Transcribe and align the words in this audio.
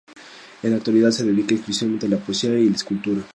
En 0.63 0.71
la 0.71 0.77
actualidad 0.77 1.11
se 1.11 1.23
dedica 1.25 1.53
exclusivamente 1.53 2.07
a 2.07 2.09
la 2.09 2.17
poesía 2.17 2.57
y 2.57 2.67
la 2.67 2.75
escultura. 2.75 3.21